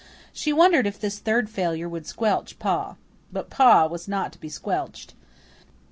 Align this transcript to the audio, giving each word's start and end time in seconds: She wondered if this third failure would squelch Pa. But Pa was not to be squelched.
She 0.33 0.51
wondered 0.51 0.87
if 0.87 0.99
this 0.99 1.19
third 1.19 1.47
failure 1.47 1.87
would 1.87 2.07
squelch 2.07 2.57
Pa. 2.57 2.95
But 3.31 3.51
Pa 3.51 3.85
was 3.85 4.07
not 4.07 4.33
to 4.33 4.39
be 4.41 4.49
squelched. 4.49 5.13